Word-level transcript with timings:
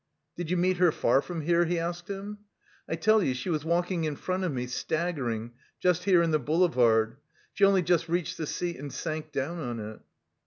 "Did 0.35 0.49
you 0.49 0.57
meet 0.57 0.77
her 0.77 0.91
far 0.91 1.21
from 1.21 1.41
here?" 1.41 1.65
he 1.65 1.77
asked 1.77 2.07
him. 2.07 2.39
"I 2.89 2.95
tell 2.95 3.21
you 3.21 3.35
she 3.35 3.51
was 3.51 3.63
walking 3.63 4.03
in 4.03 4.15
front 4.15 4.43
of 4.43 4.51
me, 4.51 4.65
staggering, 4.65 5.51
just 5.79 6.05
here, 6.05 6.23
in 6.23 6.31
the 6.31 6.39
boulevard. 6.39 7.17
She 7.53 7.65
only 7.65 7.83
just 7.83 8.09
reached 8.09 8.39
the 8.39 8.47
seat 8.47 8.77
and 8.77 8.91
sank 8.91 9.31
down 9.31 9.59
on 9.59 9.79
it." 9.79 9.99